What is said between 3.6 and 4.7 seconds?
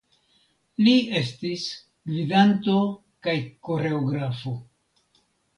koreografo.